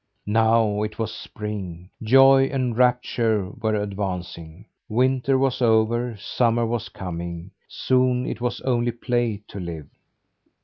Now 0.25 0.81
it 0.81 0.97
was 0.97 1.13
spring; 1.13 1.91
joy 2.01 2.45
and 2.51 2.75
rapture 2.75 3.51
were 3.59 3.75
advancing. 3.75 4.65
Winter 4.89 5.37
was 5.37 5.61
over; 5.61 6.17
summer 6.17 6.65
was 6.65 6.89
coming. 6.89 7.51
Soon 7.67 8.25
it 8.25 8.41
was 8.41 8.61
only 8.61 8.93
play 8.93 9.43
to 9.49 9.59
live. 9.59 9.89